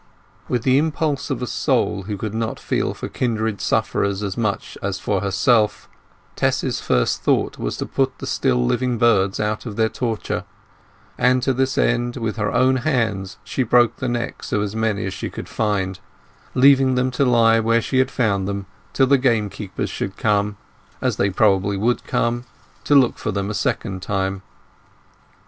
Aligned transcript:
With 0.47 0.63
the 0.63 0.79
impulse 0.79 1.29
of 1.29 1.43
a 1.43 1.45
soul 1.45 2.05
who 2.07 2.17
could 2.17 2.33
feel 2.59 2.95
for 2.95 3.07
kindred 3.07 3.61
sufferers 3.61 4.23
as 4.23 4.35
much 4.35 4.75
as 4.81 4.97
for 4.97 5.21
herself, 5.21 5.87
Tess's 6.35 6.79
first 6.81 7.21
thought 7.21 7.59
was 7.59 7.77
to 7.77 7.85
put 7.85 8.17
the 8.17 8.25
still 8.25 8.65
living 8.65 8.97
birds 8.97 9.39
out 9.39 9.67
of 9.67 9.75
their 9.75 9.89
torture, 9.89 10.43
and 11.19 11.43
to 11.43 11.53
this 11.53 11.77
end 11.77 12.17
with 12.17 12.37
her 12.37 12.51
own 12.51 12.77
hands 12.77 13.37
she 13.43 13.61
broke 13.61 13.97
the 13.97 14.09
necks 14.09 14.51
of 14.51 14.63
as 14.63 14.75
many 14.75 15.05
as 15.05 15.13
she 15.13 15.29
could 15.29 15.47
find, 15.47 15.99
leaving 16.55 16.95
them 16.95 17.11
to 17.11 17.23
lie 17.23 17.59
where 17.59 17.79
she 17.79 17.99
had 17.99 18.09
found 18.09 18.47
them 18.47 18.65
till 18.93 19.05
the 19.05 19.19
game 19.19 19.51
keepers 19.51 19.91
should 19.91 20.17
come—as 20.17 21.17
they 21.17 21.29
probably 21.29 21.77
would 21.77 22.03
come—to 22.05 22.95
look 22.95 23.19
for 23.19 23.31
them 23.31 23.51
a 23.51 23.53
second 23.53 24.01
time. 24.01 24.41